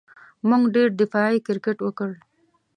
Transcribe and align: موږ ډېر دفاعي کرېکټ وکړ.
موږ 0.49 0.63
ډېر 0.75 0.89
دفاعي 1.01 1.37
کرېکټ 1.47 1.77
وکړ. 1.83 2.11